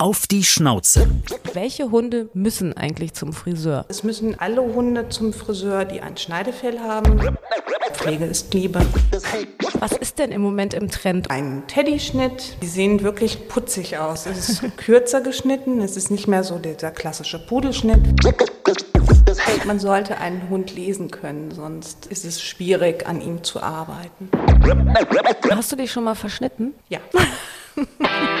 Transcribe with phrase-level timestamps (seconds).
[0.00, 1.06] Auf die Schnauze.
[1.52, 3.84] Welche Hunde müssen eigentlich zum Friseur?
[3.90, 7.36] Es müssen alle Hunde zum Friseur, die ein Schneidefell haben.
[7.92, 8.80] Pflege ist Liebe.
[9.78, 11.30] Was ist denn im Moment im Trend?
[11.30, 12.56] Ein Teddyschnitt.
[12.62, 14.24] Die sehen wirklich putzig aus.
[14.24, 15.82] Es ist kürzer geschnitten.
[15.82, 18.00] Es ist nicht mehr so dieser klassische Pudelschnitt.
[19.66, 24.30] Man sollte einen Hund lesen können, sonst ist es schwierig, an ihm zu arbeiten.
[25.50, 26.72] Hast du dich schon mal verschnitten?
[26.88, 27.00] Ja.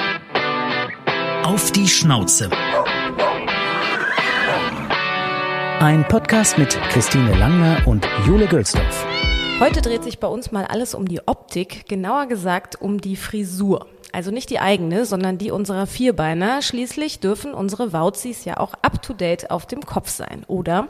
[1.50, 2.48] Auf die Schnauze.
[5.80, 9.04] Ein Podcast mit Christine Langner und Jule Gülsdorf.
[9.58, 13.88] Heute dreht sich bei uns mal alles um die Optik, genauer gesagt um die Frisur.
[14.12, 16.62] Also nicht die eigene, sondern die unserer Vierbeiner.
[16.62, 20.86] Schließlich dürfen unsere Wauzis ja auch up-to-date auf dem Kopf sein, oder?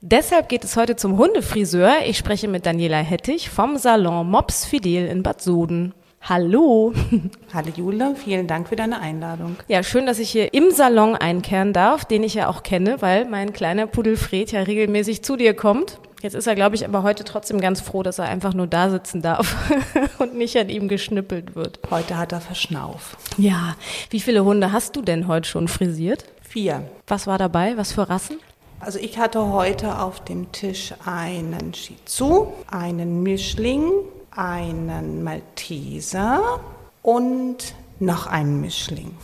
[0.00, 1.96] Deshalb geht es heute zum Hundefriseur.
[2.06, 5.92] Ich spreche mit Daniela Hettich vom Salon Mops Fidel in Bad Soden.
[6.20, 6.92] Hallo.
[7.54, 9.56] Hallo Jule, vielen Dank für deine Einladung.
[9.68, 13.24] Ja, schön, dass ich hier im Salon einkehren darf, den ich ja auch kenne, weil
[13.24, 15.98] mein kleiner Pudel Fred ja regelmäßig zu dir kommt.
[16.20, 18.90] Jetzt ist er, glaube ich, aber heute trotzdem ganz froh, dass er einfach nur da
[18.90, 19.56] sitzen darf
[20.18, 21.78] und nicht an ihm geschnippelt wird.
[21.90, 23.16] Heute hat er Verschnauf.
[23.36, 23.76] Ja,
[24.10, 26.24] wie viele Hunde hast du denn heute schon frisiert?
[26.42, 26.82] Vier.
[27.06, 27.76] Was war dabei?
[27.76, 28.38] Was für Rassen?
[28.80, 33.90] Also ich hatte heute auf dem Tisch einen Shih Tzu, einen Mischling,
[34.38, 36.60] einen Malteser
[37.02, 39.16] und noch einen Mischling.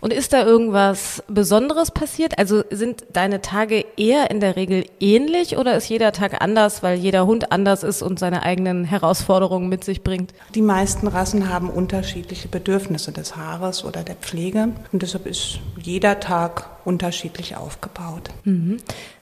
[0.00, 2.38] Und ist da irgendwas Besonderes passiert?
[2.38, 6.98] Also sind deine Tage eher in der Regel ähnlich oder ist jeder Tag anders, weil
[6.98, 10.34] jeder Hund anders ist und seine eigenen Herausforderungen mit sich bringt?
[10.54, 16.20] Die meisten Rassen haben unterschiedliche Bedürfnisse des Haares oder der Pflege und deshalb ist jeder
[16.20, 18.28] Tag unterschiedlich aufgebaut.
[18.44, 18.76] Mhm.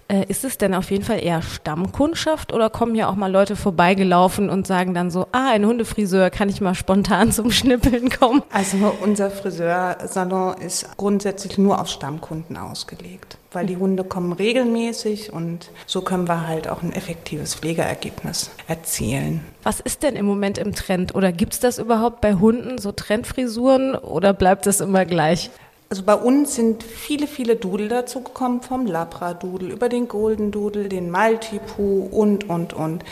[0.09, 3.57] Äh, ist es denn auf jeden Fall eher Stammkundschaft oder kommen hier auch mal Leute
[3.57, 8.43] vorbeigelaufen und sagen dann so, ah, ein Hundefriseur, kann ich mal spontan zum Schnippeln kommen?
[8.53, 15.71] Also unser Friseursalon ist grundsätzlich nur auf Stammkunden ausgelegt, weil die Hunde kommen regelmäßig und
[15.87, 19.41] so können wir halt auch ein effektives Pflegeergebnis erzielen.
[19.65, 22.93] Was ist denn im Moment im Trend oder gibt es das überhaupt bei Hunden, so
[22.93, 25.51] Trendfrisuren oder bleibt das immer gleich?
[25.89, 31.11] Also bei uns sind viele, viele Dudel dazugekommen, vom Labradudel über den Golden Dudel, den
[31.11, 33.05] Maltipoo und, und, und.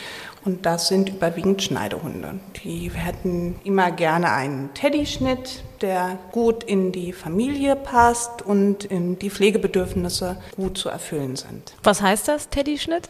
[0.43, 2.39] Und das sind überwiegend Schneidehunde.
[2.63, 9.29] Die hätten immer gerne einen Teddyschnitt, der gut in die Familie passt und in die
[9.29, 11.73] Pflegebedürfnisse gut zu erfüllen sind.
[11.81, 13.09] Was heißt das, Teddyschnitt?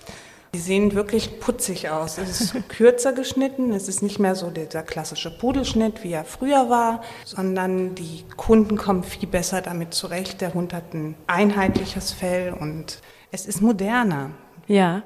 [0.55, 2.17] Die sehen wirklich putzig aus.
[2.17, 6.69] Es ist kürzer geschnitten, es ist nicht mehr so dieser klassische Pudelschnitt, wie er früher
[6.69, 10.39] war, sondern die Kunden kommen viel besser damit zurecht.
[10.39, 13.01] Der Hund hat ein einheitliches Fell und
[13.33, 14.29] es ist moderner.
[14.65, 15.03] Ja.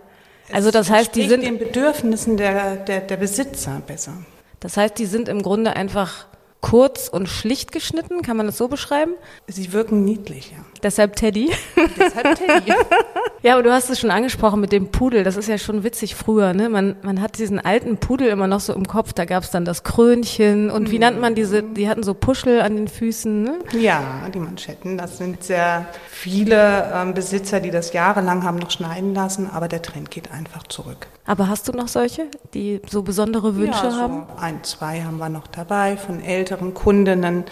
[0.52, 4.14] Also das heißt, die sind den Bedürfnissen der, der, der Besitzer besser.
[4.60, 6.28] Das heißt, die sind im Grunde einfach
[6.62, 9.14] kurz und schlicht geschnitten, kann man das so beschreiben?
[9.48, 10.58] Sie wirken niedlich, ja.
[10.84, 11.52] Deshalb Teddy.
[11.98, 12.74] Deshalb Teddy.
[13.44, 15.24] ja, aber du hast es schon angesprochen mit dem Pudel.
[15.24, 16.54] Das ist ja schon witzig früher.
[16.54, 16.70] Ne?
[16.70, 19.14] Man, man hat diesen alten Pudel immer noch so im Kopf.
[19.14, 20.70] Da gab es dann das Krönchen.
[20.70, 21.02] Und wie mhm.
[21.02, 21.64] nannte man diese?
[21.64, 23.44] Die hatten so Puschel an den Füßen.
[23.44, 23.60] Ne?
[23.78, 24.98] Ja, die Manschetten.
[24.98, 29.50] Das sind sehr viele ähm, Besitzer, die das jahrelang haben noch schneiden lassen.
[29.52, 31.08] Aber der Trend geht einfach zurück.
[31.26, 34.24] Aber hast du noch solche, die so besondere Wünsche ja, so haben?
[34.40, 37.44] Ein, zwei haben wir noch dabei von älteren Kundinnen,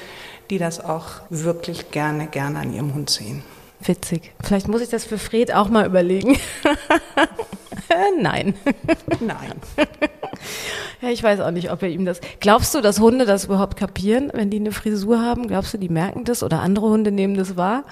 [0.50, 3.44] die das auch wirklich gerne, gerne an ihrem Hund sehen.
[3.80, 4.32] Witzig.
[4.44, 6.40] Vielleicht muss ich das für Fred auch mal überlegen.
[8.20, 8.56] Nein.
[9.20, 9.54] Nein.
[11.02, 12.22] ja, ich weiß auch nicht, ob er ihm das.
[12.40, 15.48] Glaubst du, dass Hunde das überhaupt kapieren, wenn die eine Frisur haben?
[15.48, 17.84] Glaubst du, die merken das oder andere Hunde nehmen das wahr?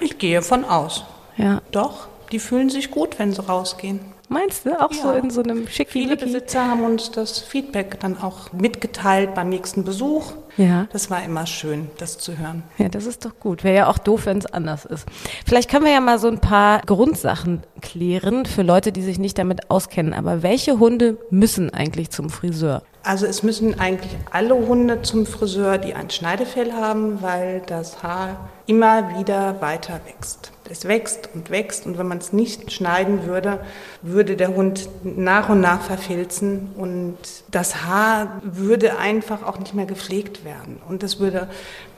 [0.00, 1.04] Ich gehe von aus.
[1.36, 1.60] Ja.
[1.72, 4.00] Doch, die fühlen sich gut, wenn sie rausgehen.
[4.28, 4.80] Meinst du?
[4.80, 5.02] Auch ja.
[5.02, 9.48] so in so einem schicken Viele Besitzer haben uns das Feedback dann auch mitgeteilt beim
[9.48, 10.32] nächsten Besuch.
[10.56, 10.86] Ja.
[10.92, 12.62] Das war immer schön, das zu hören.
[12.78, 13.64] Ja, das ist doch gut.
[13.64, 15.06] Wäre ja auch doof, wenn es anders ist.
[15.44, 19.38] Vielleicht können wir ja mal so ein paar Grundsachen klären für Leute, die sich nicht
[19.38, 20.14] damit auskennen.
[20.14, 22.82] Aber welche Hunde müssen eigentlich zum Friseur?
[23.02, 28.48] Also es müssen eigentlich alle Hunde zum Friseur, die ein Schneidefell haben, weil das Haar
[28.66, 30.53] immer wieder weiter wächst.
[30.70, 33.60] Es wächst und wächst und wenn man es nicht schneiden würde,
[34.02, 37.16] würde der Hund nach und nach verfilzen und
[37.50, 41.48] das Haar würde einfach auch nicht mehr gepflegt werden und es würde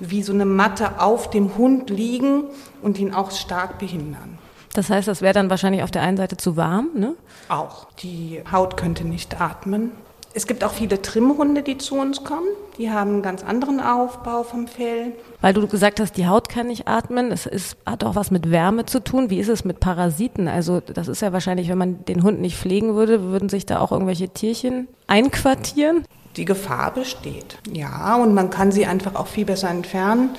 [0.01, 2.45] wie so eine Matte auf dem Hund liegen
[2.83, 4.39] und ihn auch stark behindern.
[4.75, 7.15] Das heißt, das wäre dann wahrscheinlich auf der einen Seite zu warm, ne?
[7.49, 7.87] Auch.
[8.01, 9.93] Die Haut könnte nicht atmen.
[10.37, 12.47] Es gibt auch viele Trimmhunde, die zu uns kommen.
[12.77, 15.13] Die haben einen ganz anderen Aufbau vom Fell.
[15.41, 17.33] Weil du gesagt hast, die Haut kann nicht atmen.
[17.33, 19.31] Es ist, hat auch was mit Wärme zu tun.
[19.31, 20.47] Wie ist es mit Parasiten?
[20.47, 23.81] Also das ist ja wahrscheinlich, wenn man den Hund nicht pflegen würde, würden sich da
[23.81, 26.05] auch irgendwelche Tierchen einquartieren.
[26.37, 27.57] Die Gefahr besteht.
[27.73, 30.37] Ja, und man kann sie einfach auch viel besser entfernen,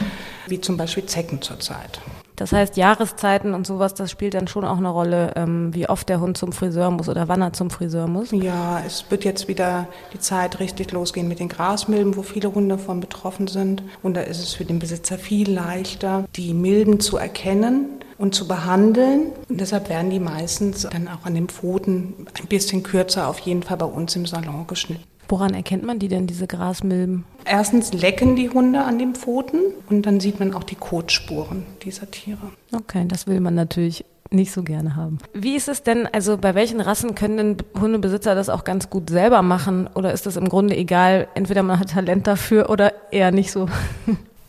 [0.47, 1.99] wie zum Beispiel Zecken zurzeit.
[2.37, 6.07] Das heißt, Jahreszeiten und sowas, das spielt dann schon auch eine Rolle, ähm, wie oft
[6.07, 8.29] der Hund zum Friseur muss oder wann er zum Friseur muss.
[8.31, 12.77] Ja, es wird jetzt wieder die Zeit richtig losgehen mit den Grasmilben, wo viele Hunde
[12.77, 13.81] von betroffen sind.
[14.03, 17.87] Und da ist es für den Besitzer viel leichter, die Milben zu erkennen
[18.19, 19.31] und zu behandeln.
[19.49, 23.63] Und deshalb werden die meistens dann auch an den Pfoten ein bisschen kürzer, auf jeden
[23.63, 25.03] Fall bei uns im Salon geschnitten.
[25.29, 27.25] Woran erkennt man die denn, diese Grasmilben?
[27.45, 29.59] Erstens lecken die Hunde an den Pfoten
[29.89, 32.51] und dann sieht man auch die Kotspuren dieser Tiere.
[32.73, 35.19] Okay, das will man natürlich nicht so gerne haben.
[35.33, 39.09] Wie ist es denn, also bei welchen Rassen können denn Hundebesitzer das auch ganz gut
[39.09, 43.31] selber machen oder ist das im Grunde egal, entweder man hat Talent dafür oder eher
[43.31, 43.67] nicht so?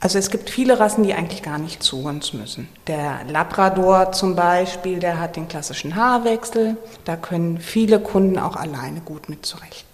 [0.00, 2.68] Also es gibt viele Rassen, die eigentlich gar nicht zu uns müssen.
[2.86, 6.76] Der Labrador zum Beispiel, der hat den klassischen Haarwechsel.
[7.04, 9.44] Da können viele Kunden auch alleine gut mit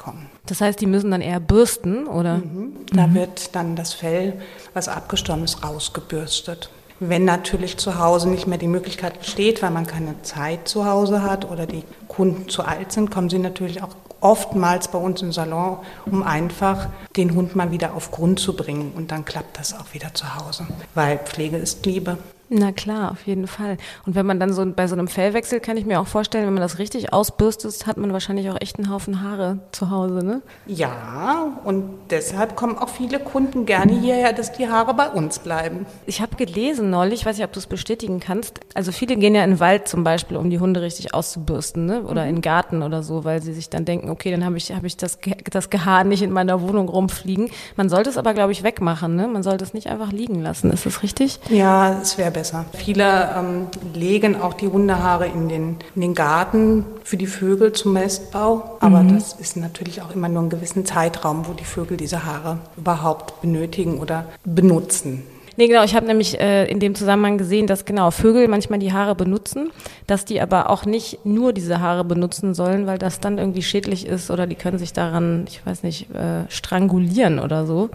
[0.04, 0.26] zurechtkommen.
[0.46, 2.38] Das heißt, die müssen dann eher bürsten, oder?
[2.38, 2.72] Mhm.
[2.92, 3.14] Da mhm.
[3.14, 4.34] wird dann das Fell,
[4.72, 6.70] was abgestorben ist, rausgebürstet.
[7.00, 11.22] Wenn natürlich zu Hause nicht mehr die Möglichkeit besteht, weil man keine Zeit zu Hause
[11.22, 15.32] hat oder die Kunden zu alt sind, kommen sie natürlich auch oftmals bei uns im
[15.32, 18.92] Salon, um einfach den Hund mal wieder auf Grund zu bringen.
[18.96, 22.16] Und dann klappt das auch wieder zu Hause, weil Pflege ist Liebe.
[22.50, 23.78] Na klar, auf jeden Fall.
[24.06, 26.54] Und wenn man dann so bei so einem Fellwechsel kann ich mir auch vorstellen, wenn
[26.54, 30.42] man das richtig ausbürstet, hat man wahrscheinlich auch echt einen Haufen Haare zu Hause, ne?
[30.66, 35.86] Ja, und deshalb kommen auch viele Kunden gerne hierher, dass die Haare bei uns bleiben.
[36.06, 38.60] Ich habe gelesen neulich, ich weiß nicht, ob du es bestätigen kannst.
[38.74, 42.02] Also viele gehen ja in den Wald zum Beispiel, um die Hunde richtig auszubürsten, ne?
[42.02, 42.28] Oder mhm.
[42.28, 44.84] in den Garten oder so, weil sie sich dann denken, okay, dann habe ich, hab
[44.84, 45.18] ich das,
[45.50, 47.50] das Gehaar nicht in meiner Wohnung rumfliegen.
[47.76, 49.28] Man sollte es aber, glaube ich, wegmachen, ne?
[49.28, 50.70] Man sollte es nicht einfach liegen lassen.
[50.70, 51.40] Ist das richtig?
[51.48, 52.66] Ja, es wäre besser.
[52.74, 57.94] Viele ähm, legen auch die Hundehaare in den, in den Garten für die Vögel zum
[57.94, 59.14] Mestbau, aber mhm.
[59.14, 63.40] das ist natürlich auch immer nur einen gewissen Zeitraum, wo die Vögel diese Haare überhaupt
[63.40, 65.22] benötigen oder benutzen.
[65.56, 65.84] Nee, genau.
[65.84, 69.70] Ich habe nämlich äh, in dem Zusammenhang gesehen, dass genau Vögel manchmal die Haare benutzen,
[70.06, 74.06] dass die aber auch nicht nur diese Haare benutzen sollen, weil das dann irgendwie schädlich
[74.06, 77.90] ist oder die können sich daran, ich weiß nicht, äh, strangulieren oder so.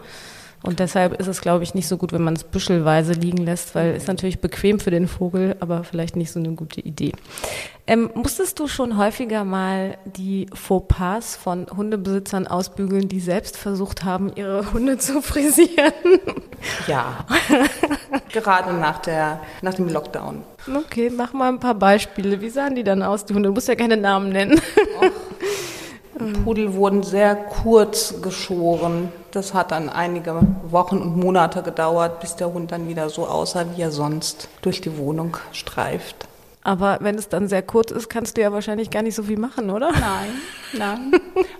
[0.62, 3.74] Und deshalb ist es, glaube ich, nicht so gut, wenn man es büschelweise liegen lässt,
[3.74, 7.12] weil es natürlich bequem für den Vogel, aber vielleicht nicht so eine gute Idee.
[7.86, 14.32] Ähm, musstest du schon häufiger mal die Fauxpas von Hundebesitzern ausbügeln, die selbst versucht haben,
[14.36, 15.92] ihre Hunde zu frisieren?
[16.86, 17.24] Ja,
[18.32, 20.42] gerade nach, der, nach dem Lockdown.
[20.72, 22.42] Okay, mach mal ein paar Beispiele.
[22.42, 23.48] Wie sahen die dann aus, die Hunde?
[23.48, 24.60] Du musst ja keine Namen nennen.
[25.00, 25.10] Och.
[26.32, 29.12] Pudel wurden sehr kurz geschoren.
[29.30, 30.40] Das hat dann einige
[30.70, 34.80] Wochen und Monate gedauert, bis der Hund dann wieder so aussah, wie er sonst durch
[34.80, 36.29] die Wohnung streift.
[36.62, 39.38] Aber wenn es dann sehr kurz ist, kannst du ja wahrscheinlich gar nicht so viel
[39.38, 39.92] machen, oder?
[39.92, 40.28] Nein,
[40.74, 41.12] nein.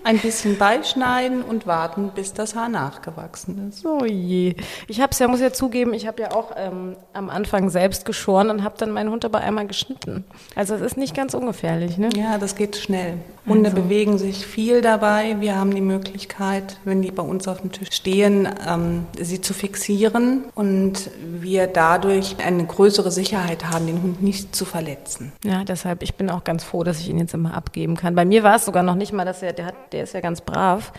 [0.05, 3.85] Ein bisschen beischneiden und warten, bis das Haar nachgewachsen ist.
[3.87, 4.57] Oh je.
[4.89, 8.05] Ich habe es ja, muss ja zugeben, ich habe ja auch ähm, am Anfang selbst
[8.05, 10.25] geschoren und habe dann meinen Hund aber einmal geschnitten.
[10.55, 12.11] Also es ist nicht ganz ungefährlich, ne?
[12.15, 13.15] Ja, das geht schnell.
[13.47, 13.83] Hunde also.
[13.83, 15.37] bewegen sich viel dabei.
[15.41, 19.55] Wir haben die Möglichkeit, wenn die bei uns auf dem Tisch stehen, ähm, sie zu
[19.55, 25.33] fixieren und wir dadurch eine größere Sicherheit haben, den Hund nicht zu verletzen verletzen.
[25.45, 28.15] Ja, deshalb, ich bin auch ganz froh, dass ich ihn jetzt immer abgeben kann.
[28.15, 30.21] Bei mir war es sogar noch nicht mal, dass er, der, hat, der ist ja
[30.21, 30.93] ganz brav.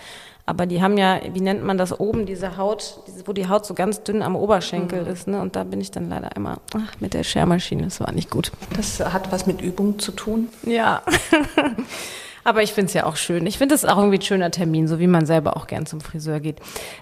[0.46, 3.74] Aber die haben ja, wie nennt man das oben, diese Haut, wo die Haut so
[3.74, 5.08] ganz dünn am Oberschenkel mhm.
[5.08, 5.28] ist.
[5.28, 5.40] Ne?
[5.40, 7.84] Und da bin ich dann leider einmal ach, mit der Schermaschine.
[7.84, 8.52] Das war nicht gut.
[8.76, 10.50] Das hat was mit Übung zu tun?
[10.64, 11.04] Ja.
[12.44, 13.45] Aber ich finde es ja auch schön.
[13.45, 16.02] Ich finde es auch irgendwie ein schöner Termin, so wie man selber auch gern zum
[16.02, 16.57] Friseur geht.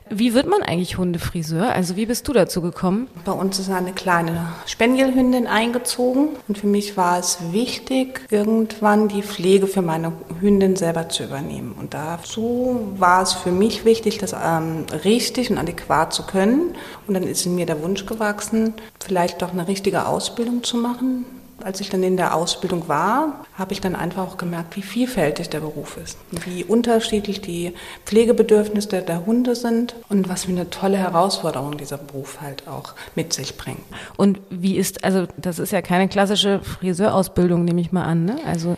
[0.09, 1.71] Wie wird man eigentlich Hundefriseur?
[1.71, 3.07] Also wie bist du dazu gekommen?
[3.25, 9.23] Bei uns ist eine kleine Spanielhündin eingezogen und für mich war es wichtig, irgendwann die
[9.23, 11.75] Pflege für meine Hündin selber zu übernehmen.
[11.79, 16.75] Und dazu war es für mich wichtig, das ähm, richtig und adäquat zu können.
[17.07, 21.25] Und dann ist in mir der Wunsch gewachsen, vielleicht doch eine richtige Ausbildung zu machen
[21.63, 25.49] als ich dann in der Ausbildung war, habe ich dann einfach auch gemerkt, wie vielfältig
[25.49, 27.73] der Beruf ist, wie unterschiedlich die
[28.05, 33.33] Pflegebedürfnisse der Hunde sind und was für eine tolle Herausforderung dieser Beruf halt auch mit
[33.33, 33.83] sich bringt.
[34.17, 38.37] Und wie ist, also das ist ja keine klassische Friseurausbildung, nehme ich mal an, ne?
[38.45, 38.77] Also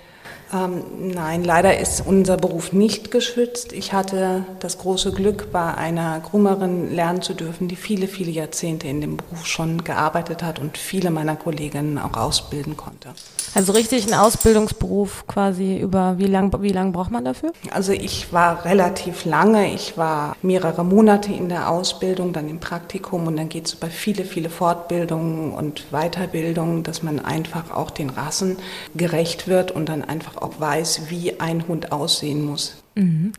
[0.54, 3.72] ähm, nein, leider ist unser Beruf nicht geschützt.
[3.74, 8.88] Ich hatte das große Glück, bei einer Groomerin lernen zu dürfen, die viele, viele Jahrzehnte
[8.88, 13.10] in dem Beruf schon gearbeitet hat und viele meiner Kolleginnen auch ausbilden konnte.
[13.54, 17.52] Also richtig ein Ausbildungsberuf quasi über wie lang, wie lang braucht man dafür?
[17.72, 19.74] Also ich war relativ lange.
[19.74, 23.88] Ich war mehrere Monate in der Ausbildung, dann im Praktikum und dann geht es über
[23.88, 28.58] viele, viele Fortbildungen und Weiterbildungen, dass man einfach auch den Rassen
[28.96, 32.76] gerecht wird und dann einfach auch weiß, wie ein Hund aussehen muss.
[32.96, 33.34] Mhm.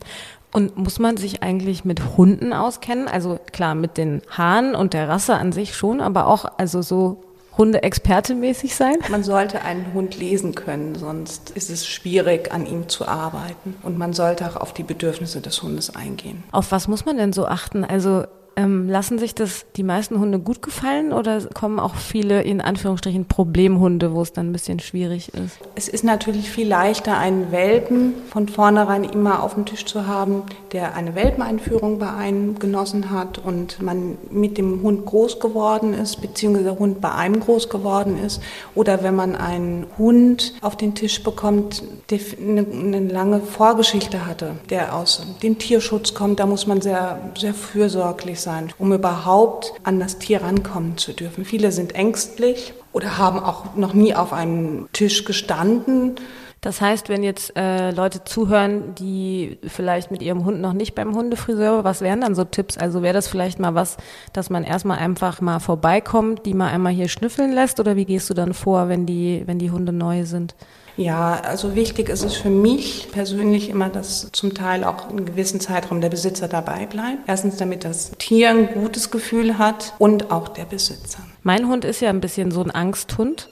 [0.51, 3.07] Und muss man sich eigentlich mit Hunden auskennen?
[3.07, 7.23] Also klar, mit den Haaren und der Rasse an sich schon, aber auch also so
[7.57, 8.95] Hunde-Experte mäßig sein?
[9.09, 13.75] Man sollte einen Hund lesen können, sonst ist es schwierig, an ihm zu arbeiten.
[13.83, 16.43] Und man sollte auch auf die Bedürfnisse des Hundes eingehen.
[16.51, 17.83] Auf was muss man denn so achten?
[17.83, 22.61] Also ähm, lassen sich das die meisten Hunde gut gefallen oder kommen auch viele in
[22.61, 25.57] Anführungsstrichen Problemhunde, wo es dann ein bisschen schwierig ist?
[25.75, 30.43] Es ist natürlich viel leichter, einen Welpen von vornherein immer auf dem Tisch zu haben,
[30.71, 36.21] der eine Welpeneinführung bei einem genossen hat und man mit dem Hund groß geworden ist,
[36.21, 38.41] beziehungsweise der Hund bei einem groß geworden ist.
[38.75, 44.51] Oder wenn man einen Hund auf den Tisch bekommt, der eine, eine lange Vorgeschichte hatte,
[44.69, 49.99] der aus dem Tierschutz kommt, da muss man sehr, sehr fürsorglich sein, um überhaupt an
[49.99, 51.45] das Tier rankommen zu dürfen.
[51.45, 56.15] Viele sind ängstlich oder haben auch noch nie auf einem Tisch gestanden.
[56.63, 61.13] Das heißt, wenn jetzt äh, Leute zuhören, die vielleicht mit ihrem Hund noch nicht beim
[61.13, 62.77] Hundefriseur, was wären dann so Tipps?
[62.77, 63.97] Also wäre das vielleicht mal was,
[64.31, 68.29] dass man erstmal einfach mal vorbeikommt, die mal einmal hier schnüffeln lässt oder wie gehst
[68.29, 70.55] du dann vor, wenn die, wenn die Hunde neu sind?
[70.95, 75.59] Ja, also wichtig ist es für mich persönlich immer, dass zum Teil auch einen gewissen
[75.59, 77.19] Zeitraum der Besitzer dabei bleibt.
[77.27, 81.19] Erstens, damit das Tier ein gutes Gefühl hat und auch der Besitzer.
[81.41, 83.49] Mein Hund ist ja ein bisschen so ein Angsthund.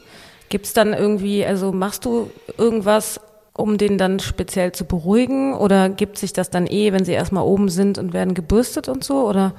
[0.48, 3.20] Gibt es dann irgendwie, also machst du irgendwas,
[3.54, 5.54] um den dann speziell zu beruhigen?
[5.54, 9.02] Oder gibt sich das dann eh, wenn sie erstmal oben sind und werden gebürstet und
[9.02, 9.26] so?
[9.28, 9.52] Oder?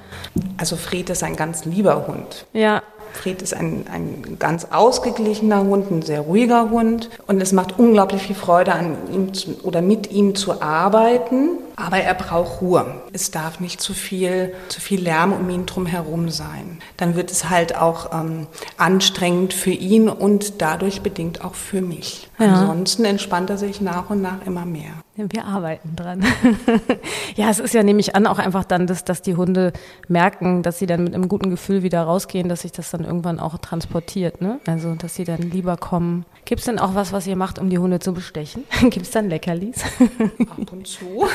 [0.56, 2.46] Also Fred ist ein ganz lieber Hund.
[2.52, 2.82] Ja.
[3.14, 7.10] Fred ist ein, ein ganz ausgeglichener Hund, ein sehr ruhiger Hund.
[7.26, 11.58] Und es macht unglaublich viel Freude, an ihm zu, oder mit ihm zu arbeiten.
[11.76, 13.02] Aber er braucht Ruhe.
[13.12, 16.78] Es darf nicht zu viel, zu viel Lärm um ihn drum herum sein.
[16.96, 22.28] Dann wird es halt auch ähm, anstrengend für ihn und dadurch bedingt auch für mich.
[22.38, 22.46] Ja.
[22.46, 25.03] Ansonsten entspannt er sich nach und nach immer mehr.
[25.16, 26.24] Wir arbeiten dran.
[27.36, 29.72] ja, es ist ja nämlich an auch einfach dann, dass, dass die Hunde
[30.08, 33.38] merken, dass sie dann mit einem guten Gefühl wieder rausgehen, dass sich das dann irgendwann
[33.38, 34.40] auch transportiert.
[34.40, 34.58] Ne?
[34.66, 36.26] Also, dass sie dann lieber kommen.
[36.46, 38.64] Gibt es denn auch was, was ihr macht, um die Hunde zu bestechen?
[38.80, 39.84] Gibt es dann Leckerlis?
[40.50, 41.26] Ab und zu.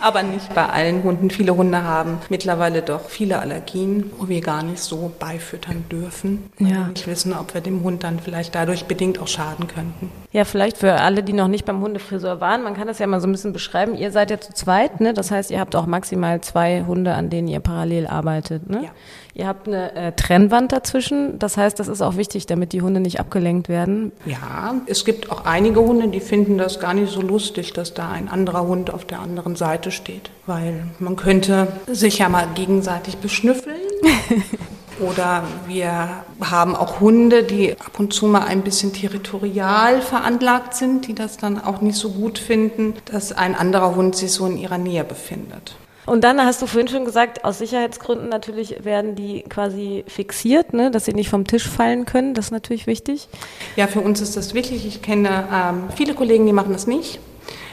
[0.00, 1.30] Aber nicht bei allen Hunden.
[1.30, 6.50] Viele Hunde haben mittlerweile doch viele Allergien, wo wir gar nicht so beifüttern dürfen.
[6.58, 6.68] Ja.
[6.68, 10.10] wir nicht wissen, ob wir dem Hund dann vielleicht dadurch bedingt auch schaden könnten.
[10.32, 13.20] Ja, vielleicht für alle, die noch nicht beim Hundefriseur waren, man kann das ja mal
[13.20, 13.94] so ein bisschen beschreiben.
[13.94, 15.14] Ihr seid ja zu zweit, ne?
[15.14, 18.84] Das heißt, ihr habt auch maximal zwei Hunde, an denen ihr parallel arbeitet, ne?
[18.84, 18.90] Ja.
[19.34, 21.38] Ihr habt eine äh, Trennwand dazwischen.
[21.38, 24.12] Das heißt, das ist auch wichtig, damit die Hunde nicht abgelenkt werden.
[24.26, 28.10] Ja, es gibt auch einige Hunde, die finden das gar nicht so lustig, dass da
[28.10, 30.30] ein anderer Hund auf der anderen Seite steht.
[30.46, 33.80] Weil man könnte sich ja mal gegenseitig beschnüffeln.
[35.00, 41.06] Oder wir haben auch Hunde, die ab und zu mal ein bisschen territorial veranlagt sind,
[41.06, 44.56] die das dann auch nicht so gut finden, dass ein anderer Hund sich so in
[44.56, 45.76] ihrer Nähe befindet.
[46.04, 50.90] Und dann hast du vorhin schon gesagt, aus Sicherheitsgründen natürlich werden die quasi fixiert, ne,
[50.90, 52.34] dass sie nicht vom Tisch fallen können.
[52.34, 53.28] Das ist natürlich wichtig.
[53.76, 54.84] Ja, für uns ist das wichtig.
[54.84, 57.20] Ich kenne ähm, viele Kollegen, die machen das nicht.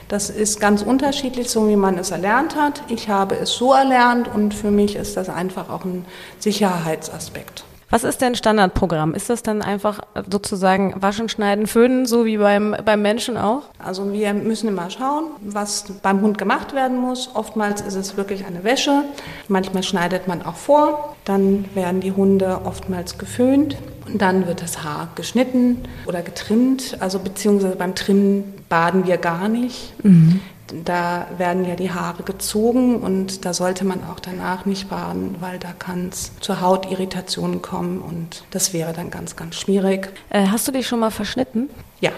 [0.09, 2.81] Das ist ganz unterschiedlich, so wie man es erlernt hat.
[2.89, 6.03] Ich habe es so erlernt und für mich ist das einfach auch ein
[6.39, 7.63] Sicherheitsaspekt.
[7.91, 9.15] Was ist denn Standardprogramm?
[9.15, 13.63] Ist das dann einfach sozusagen waschen, schneiden, föhnen, so wie beim, beim Menschen auch?
[13.79, 17.31] Also wir müssen immer schauen, was beim Hund gemacht werden muss.
[17.33, 19.03] Oftmals ist es wirklich eine Wäsche.
[19.47, 21.15] Manchmal schneidet man auch vor.
[21.25, 23.77] Dann werden die Hunde oftmals geföhnt.
[24.05, 26.97] Und dann wird das Haar geschnitten oder getrimmt.
[26.99, 29.93] Also beziehungsweise beim Trimmen baden wir gar nicht.
[30.03, 30.41] Mhm
[30.85, 35.59] da werden ja die Haare gezogen und da sollte man auch danach nicht baden, weil
[35.59, 40.09] da kann es zur Hautirritationen kommen und das wäre dann ganz, ganz schwierig.
[40.29, 41.69] Äh, hast du dich schon mal verschnitten?
[42.01, 42.11] Ja.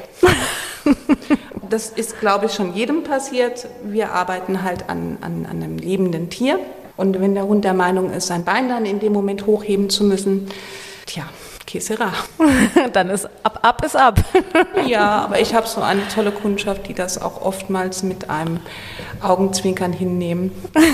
[1.70, 3.68] das ist, glaube ich, schon jedem passiert.
[3.84, 6.60] Wir arbeiten halt an, an, an einem lebenden Tier
[6.98, 10.04] und wenn der Hund der Meinung ist, sein Bein dann in dem Moment hochheben zu
[10.04, 10.48] müssen,
[11.06, 11.24] tja,
[11.72, 12.12] que sera.
[12.94, 14.20] Dann ist ab, ab ist ab.
[14.86, 18.60] ja, aber ich habe so eine tolle Kundschaft, die das auch oftmals mit einem
[19.22, 20.52] Augenzwinkern hinnehmen.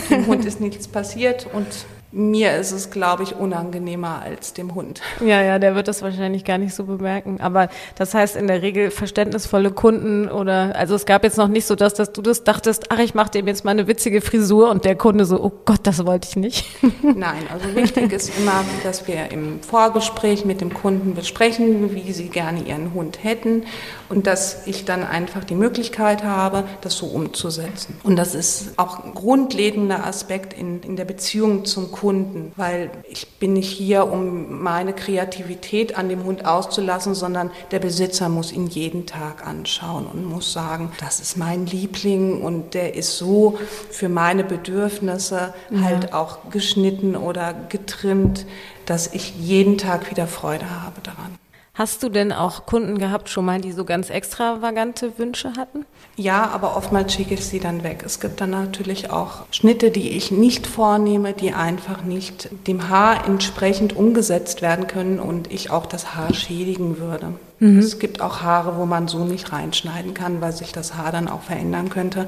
[0.10, 1.68] Dem Hund ist nichts passiert und
[2.12, 5.02] mir ist es, glaube ich, unangenehmer als dem Hund.
[5.20, 7.42] Ja, ja, der wird das wahrscheinlich gar nicht so bemerken.
[7.42, 11.66] Aber das heißt in der Regel verständnisvolle Kunden oder, also es gab jetzt noch nicht
[11.66, 14.72] so, dass, dass du das dachtest, ach, ich mache dem jetzt mal eine witzige Frisur
[14.72, 16.66] und der Kunde so, oh Gott, das wollte ich nicht.
[17.04, 22.30] Nein, also wichtig ist immer, dass wir im Vorgespräch mit dem Kunden besprechen, wie sie
[22.30, 23.64] gerne ihren Hund hätten
[24.08, 28.00] und dass ich dann einfach die Möglichkeit habe, das so umzusetzen.
[28.04, 32.92] Und das ist auch ein grundlegender Aspekt in, in der Beziehung zum Kunden Kunden, weil
[33.10, 38.52] ich bin nicht hier, um meine Kreativität an dem Hund auszulassen, sondern der Besitzer muss
[38.52, 43.58] ihn jeden Tag anschauen und muss sagen, das ist mein Liebling und der ist so
[43.90, 45.82] für meine Bedürfnisse ja.
[45.82, 48.46] halt auch geschnitten oder getrimmt,
[48.86, 51.47] dass ich jeden Tag wieder Freude habe daran.
[51.78, 55.86] Hast du denn auch Kunden gehabt schon mal, die so ganz extravagante Wünsche hatten?
[56.16, 58.02] Ja, aber oftmals schicke ich sie dann weg.
[58.04, 63.28] Es gibt dann natürlich auch Schnitte, die ich nicht vornehme, die einfach nicht dem Haar
[63.28, 67.34] entsprechend umgesetzt werden können und ich auch das Haar schädigen würde.
[67.60, 67.78] Mhm.
[67.78, 71.28] Es gibt auch Haare, wo man so nicht reinschneiden kann, weil sich das Haar dann
[71.28, 72.26] auch verändern könnte.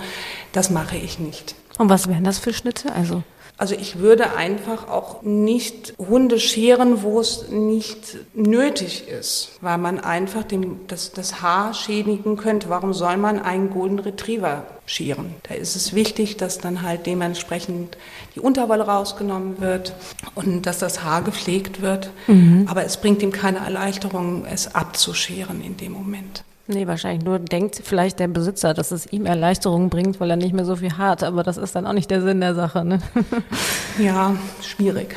[0.52, 1.56] Das mache ich nicht.
[1.80, 2.94] Und was wären das für Schnitte?
[2.94, 3.24] Also
[3.60, 10.00] also ich würde einfach auch nicht Hunde scheren, wo es nicht nötig ist, weil man
[10.00, 12.70] einfach dem, das, das Haar schädigen könnte.
[12.70, 15.36] Warum soll man einen Golden Retriever scheren?
[15.44, 17.98] Da ist es wichtig, dass dann halt dementsprechend
[18.34, 19.94] die Unterwolle rausgenommen wird
[20.36, 22.12] und dass das Haar gepflegt wird.
[22.28, 22.66] Mhm.
[22.70, 26.46] Aber es bringt ihm keine Erleichterung, es abzuscheren in dem Moment.
[26.72, 30.54] Nee, wahrscheinlich nur denkt vielleicht der Besitzer, dass es ihm Erleichterungen bringt, weil er nicht
[30.54, 31.24] mehr so viel hat.
[31.24, 32.86] Aber das ist dann auch nicht der Sinn der Sache.
[32.86, 33.00] Ne?
[33.98, 35.16] Ja, schwierig.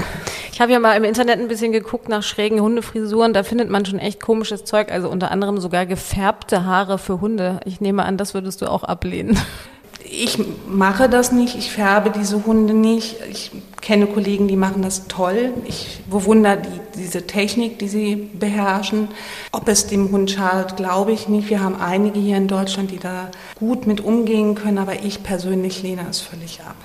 [0.50, 3.34] Ich habe ja mal im Internet ein bisschen geguckt nach schrägen Hundefrisuren.
[3.34, 4.90] Da findet man schon echt komisches Zeug.
[4.90, 7.60] Also unter anderem sogar gefärbte Haare für Hunde.
[7.66, 9.38] Ich nehme an, das würdest du auch ablehnen.
[10.04, 13.16] Ich mache das nicht, ich färbe diese Hunde nicht.
[13.30, 13.52] Ich
[13.82, 15.52] kenne Kollegen, die machen das toll.
[15.66, 19.08] Ich bewundere die, diese Technik, die sie beherrschen.
[19.50, 21.50] Ob es dem Hund schadet, glaube ich nicht.
[21.50, 25.82] Wir haben einige hier in Deutschland, die da gut mit umgehen können, aber ich persönlich
[25.82, 26.76] lehne es völlig ab.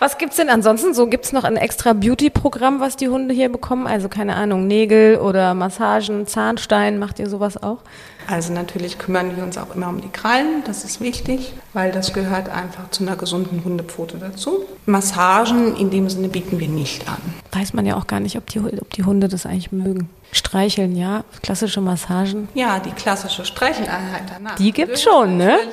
[0.00, 1.06] Was gibt es denn ansonsten so?
[1.06, 3.86] Gibt es noch ein extra Beauty-Programm, was die Hunde hier bekommen?
[3.86, 7.78] Also keine Ahnung, Nägel oder Massagen, Zahnstein, macht ihr sowas auch?
[8.26, 12.12] Also natürlich kümmern wir uns auch immer um die Krallen, das ist wichtig, weil das
[12.12, 14.64] gehört einfach zu einer gesunden Hundepfote dazu.
[14.86, 17.18] Massagen in dem Sinne bieten wir nicht an.
[17.52, 20.08] Weiß man ja auch gar nicht, ob die, ob die Hunde das eigentlich mögen.
[20.32, 22.48] Streicheln, ja, klassische Massagen.
[22.54, 24.54] Ja, die klassische Streicheleinheit danach.
[24.56, 25.58] Die gibt's schon, ne?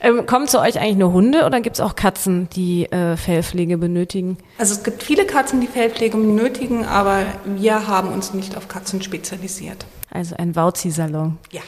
[0.00, 3.78] Ähm, kommen zu euch eigentlich nur Hunde oder gibt es auch Katzen, die äh, Fellpflege
[3.78, 4.36] benötigen?
[4.58, 9.00] Also es gibt viele Katzen, die Fellpflege benötigen, aber wir haben uns nicht auf Katzen
[9.00, 9.86] spezialisiert.
[10.10, 11.38] Also ein Wauzi-Salon.
[11.52, 11.62] Ja.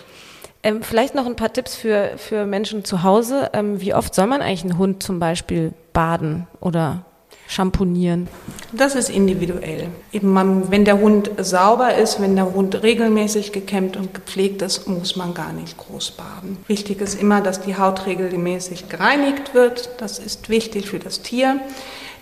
[0.66, 3.50] Ähm, vielleicht noch ein paar Tipps für, für Menschen zu Hause.
[3.52, 7.04] Ähm, wie oft soll man eigentlich einen Hund zum Beispiel baden oder
[7.46, 8.26] Schamponieren?
[8.72, 9.86] Das ist individuell.
[10.10, 14.88] Eben man, wenn der Hund sauber ist, wenn der Hund regelmäßig gekämmt und gepflegt ist,
[14.88, 16.58] muss man gar nicht groß baden.
[16.66, 19.90] Wichtig ist immer, dass die Haut regelmäßig gereinigt wird.
[19.98, 21.60] Das ist wichtig für das Tier.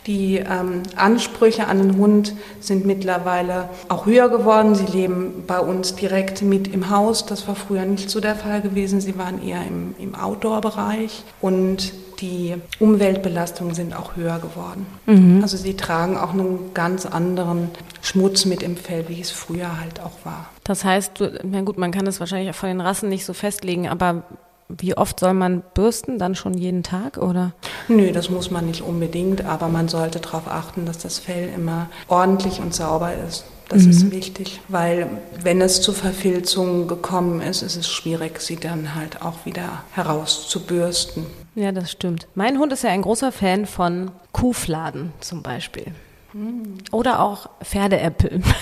[0.07, 4.75] Die ähm, Ansprüche an den Hund sind mittlerweile auch höher geworden.
[4.75, 7.25] Sie leben bei uns direkt mit im Haus.
[7.25, 9.01] Das war früher nicht so der Fall gewesen.
[9.01, 11.23] Sie waren eher im, im Outdoor-Bereich.
[11.41, 14.87] Und die Umweltbelastungen sind auch höher geworden.
[15.07, 15.41] Mhm.
[15.43, 17.71] Also sie tragen auch einen ganz anderen
[18.03, 20.49] Schmutz mit im Fell, wie es früher halt auch war.
[20.65, 23.89] Das heißt, na gut, man kann es wahrscheinlich auch von den Rassen nicht so festlegen,
[23.89, 24.23] aber
[24.69, 26.19] wie oft soll man bürsten?
[26.19, 27.53] Dann schon jeden Tag oder?
[27.89, 31.89] Nö, das muss man nicht unbedingt, aber man sollte darauf achten, dass das Fell immer
[32.09, 33.45] ordentlich und sauber ist.
[33.69, 33.91] Das mhm.
[33.91, 35.09] ist wichtig, weil
[35.43, 41.27] wenn es zu Verfilzungen gekommen ist, ist es schwierig, sie dann halt auch wieder herauszubürsten.
[41.55, 42.27] Ja, das stimmt.
[42.35, 45.87] Mein Hund ist ja ein großer Fan von Kuhfladen zum Beispiel.
[46.33, 46.79] Mhm.
[46.91, 48.43] Oder auch Pferdeäpfel.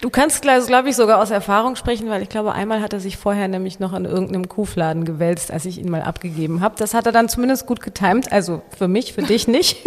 [0.00, 3.16] Du kannst, glaube ich, sogar aus Erfahrung sprechen, weil ich glaube, einmal hat er sich
[3.16, 6.74] vorher nämlich noch an irgendeinem Kuhfladen gewälzt, als ich ihn mal abgegeben habe.
[6.76, 9.78] Das hat er dann zumindest gut getimt, also für mich, für dich nicht.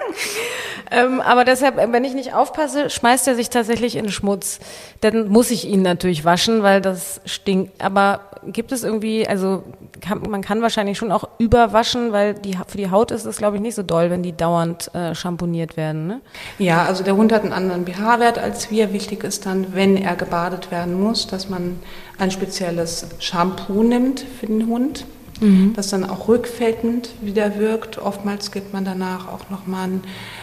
[0.90, 4.58] ähm, aber deshalb, wenn ich nicht aufpasse, schmeißt er sich tatsächlich in Schmutz.
[5.00, 7.82] Dann muss ich ihn natürlich waschen, weil das stinkt.
[7.82, 9.62] Aber gibt es irgendwie, also
[10.06, 13.56] kann, man kann wahrscheinlich schon auch überwaschen, weil die, für die Haut ist es, glaube
[13.56, 16.06] ich, nicht so doll, wenn die dauernd äh, schamponiert werden.
[16.06, 16.20] Ne?
[16.58, 18.92] Ja, also der Hund hat einen anderen pH-Wert als wir.
[18.92, 21.80] Wichtig ist dann, wenn er gebadet werden muss, dass man
[22.18, 25.04] ein spezielles Shampoo nimmt für den Hund
[25.40, 25.72] mhm.
[25.74, 27.98] das dann auch rückfettend wieder wirkt.
[27.98, 29.88] Oftmals gibt man danach auch nochmal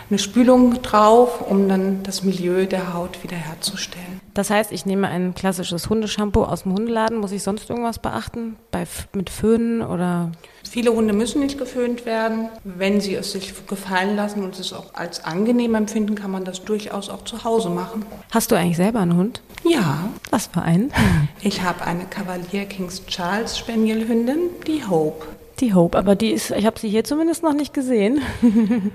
[0.09, 4.21] eine Spülung drauf, um dann das Milieu der Haut wiederherzustellen.
[4.33, 7.17] Das heißt, ich nehme ein klassisches Hundeshampoo aus dem Hundeladen.
[7.17, 8.55] Muss ich sonst irgendwas beachten?
[8.71, 10.31] Bei, mit Föhnen oder?
[10.73, 12.49] Viele Hunde müssen nicht geföhnt werden.
[12.63, 16.63] Wenn sie es sich gefallen lassen und es auch als angenehm empfinden, kann man das
[16.63, 18.03] durchaus auch zu Hause machen.
[18.31, 19.43] Hast du eigentlich selber einen Hund?
[19.63, 20.09] Ja.
[20.31, 20.91] Was für einen?
[21.43, 25.27] Ich habe eine Cavalier Kings Charles Spaniel Hündin, die Hope.
[25.59, 28.21] Die Hope, aber die ist, ich habe sie hier zumindest noch nicht gesehen.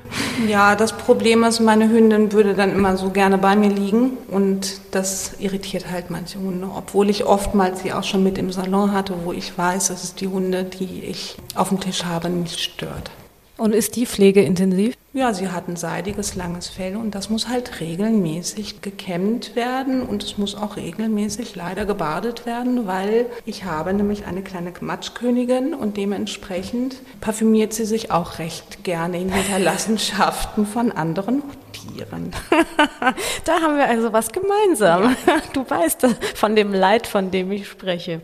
[0.48, 4.80] ja, das Problem ist, meine Hündin würde dann immer so gerne bei mir liegen und
[4.90, 9.14] das irritiert halt manche Hunde, obwohl ich oftmals sie auch schon mit im Salon hatte,
[9.24, 13.10] wo ich weiß, dass es die Hunde, die ich auf dem Tisch habe, nicht stört.
[13.58, 14.94] Und ist die Pflege intensiv?
[15.12, 20.22] Ja, sie hat ein seidiges, langes Fell und das muss halt regelmäßig gekämmt werden und
[20.22, 25.96] es muss auch regelmäßig leider gebadet werden, weil ich habe nämlich eine kleine Matschkönigin und
[25.96, 31.42] dementsprechend parfümiert sie sich auch recht gerne in Hinterlassenschaften von anderen
[31.72, 32.32] Tieren.
[33.44, 35.16] da haben wir also was gemeinsam.
[35.52, 38.20] Du weißt von dem Leid, von dem ich spreche.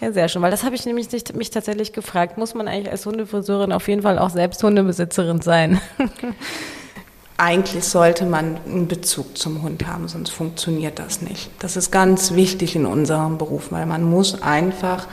[0.00, 2.38] Ja, sehr schön, weil das habe ich nämlich nicht, mich tatsächlich gefragt.
[2.38, 5.80] Muss man eigentlich als Hundefriseurin auf jeden Fall auch selbst Hundebesitzerin sein?
[7.40, 11.50] Eigentlich sollte man einen Bezug zum Hund haben, sonst funktioniert das nicht.
[11.60, 15.06] Das ist ganz wichtig in unserem Beruf, weil man muss einfach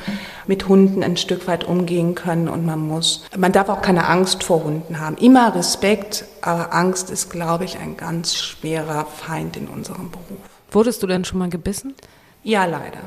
[0.48, 4.44] mit Hunden ein Stück weit umgehen können und man muss, man darf auch keine Angst
[4.44, 5.18] vor Hunden haben.
[5.18, 10.40] Immer Respekt, aber Angst ist, glaube ich, ein ganz schwerer Feind in unserem Beruf.
[10.72, 11.94] Wurdest du denn schon mal gebissen?
[12.42, 13.02] Ja, leider.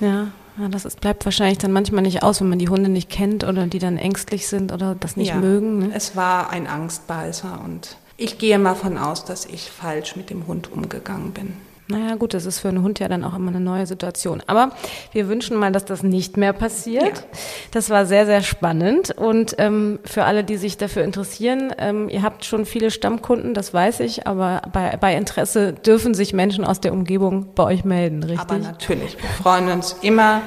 [0.00, 3.08] Ja, ja, das ist, bleibt wahrscheinlich dann manchmal nicht aus, wenn man die Hunde nicht
[3.08, 5.78] kennt oder die dann ängstlich sind oder das nicht ja, mögen.
[5.78, 5.90] Ne?
[5.94, 10.46] Es war ein Angstbeißer und ich gehe mal von aus, dass ich falsch mit dem
[10.46, 11.54] Hund umgegangen bin.
[11.86, 14.42] Naja, gut, das ist für einen Hund ja dann auch immer eine neue Situation.
[14.46, 14.70] Aber
[15.12, 17.18] wir wünschen mal, dass das nicht mehr passiert.
[17.18, 17.38] Ja.
[17.72, 19.10] Das war sehr, sehr spannend.
[19.10, 23.74] Und ähm, für alle, die sich dafür interessieren, ähm, ihr habt schon viele Stammkunden, das
[23.74, 28.22] weiß ich, aber bei, bei Interesse dürfen sich Menschen aus der Umgebung bei euch melden,
[28.22, 28.40] richtig?
[28.40, 29.18] Aber natürlich.
[29.20, 30.40] Wir freuen uns immer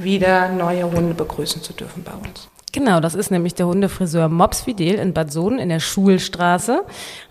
[0.00, 2.48] wieder, neue Hunde begrüßen zu dürfen bei uns.
[2.72, 6.82] Genau, das ist nämlich der Hundefriseur Mops Fidel in Bad Soden in der Schulstraße.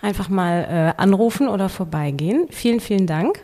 [0.01, 2.47] Einfach mal äh, anrufen oder vorbeigehen.
[2.49, 3.39] Vielen, vielen Dank.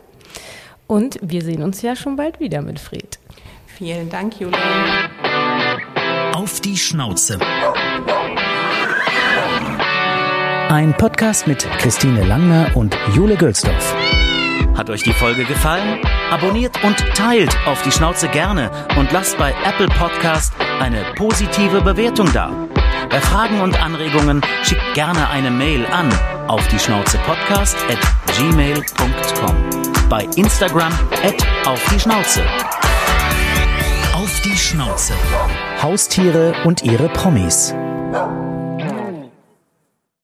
[0.86, 3.18] Und wir sehen uns ja schon bald wieder mit Fred.
[3.66, 5.10] Vielen Dank, Julian.
[6.34, 7.38] Auf die Schnauze.
[10.68, 13.94] Ein Podcast mit Christine Langner und Jule Gülsdorf.
[14.76, 16.00] Hat euch die Folge gefallen?
[16.30, 22.32] Abonniert und teilt auf die Schnauze gerne und lasst bei Apple Podcast eine positive Bewertung
[22.32, 22.50] da.
[23.10, 26.08] Bei Fragen und Anregungen schickt gerne eine Mail an
[26.48, 27.98] auf die Schnauze Podcast at
[28.36, 29.56] gmail.com.
[30.08, 30.92] Bei Instagram
[31.24, 32.42] at auf die Schnauze.
[34.14, 35.14] Auf die Schnauze.
[35.82, 37.74] Haustiere und ihre Promis.